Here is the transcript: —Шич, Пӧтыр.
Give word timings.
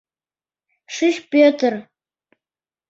—Шич, 0.95 1.15
Пӧтыр. 1.31 1.73